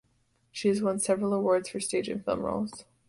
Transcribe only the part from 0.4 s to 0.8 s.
She